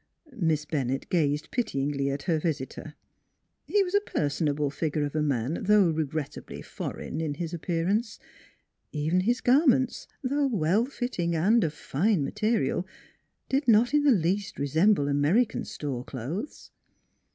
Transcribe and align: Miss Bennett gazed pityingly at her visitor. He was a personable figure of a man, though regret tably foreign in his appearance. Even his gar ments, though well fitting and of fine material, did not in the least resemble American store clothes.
Miss 0.35 0.65
Bennett 0.65 1.07
gazed 1.09 1.51
pityingly 1.51 2.09
at 2.09 2.23
her 2.23 2.39
visitor. 2.39 2.95
He 3.67 3.83
was 3.83 3.93
a 3.93 3.99
personable 4.01 4.71
figure 4.71 5.03
of 5.05 5.15
a 5.15 5.21
man, 5.21 5.65
though 5.65 5.91
regret 5.91 6.31
tably 6.31 6.65
foreign 6.65 7.21
in 7.21 7.35
his 7.35 7.53
appearance. 7.53 8.17
Even 8.91 9.19
his 9.19 9.41
gar 9.41 9.67
ments, 9.67 10.07
though 10.23 10.47
well 10.47 10.85
fitting 10.87 11.35
and 11.35 11.63
of 11.63 11.75
fine 11.75 12.23
material, 12.23 12.87
did 13.47 13.67
not 13.67 13.93
in 13.93 14.03
the 14.03 14.11
least 14.11 14.57
resemble 14.57 15.07
American 15.07 15.63
store 15.65 16.03
clothes. 16.03 16.71